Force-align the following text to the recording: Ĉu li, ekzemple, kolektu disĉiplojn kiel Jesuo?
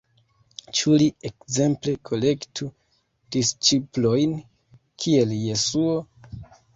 Ĉu 0.77 0.93
li, 1.01 1.09
ekzemple, 1.29 1.91
kolektu 2.09 2.69
disĉiplojn 3.35 4.33
kiel 5.05 5.35
Jesuo? 5.49 5.93